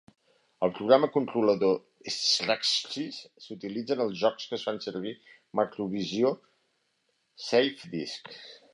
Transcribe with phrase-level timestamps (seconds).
[0.67, 1.75] El programa controlador,
[2.15, 5.15] secdrv.sys, s'utilitza en els jocs que fan servir
[5.61, 6.45] Macrovision
[7.51, 8.39] SafeDisc.